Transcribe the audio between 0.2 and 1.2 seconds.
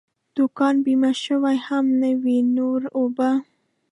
دوکان بیمه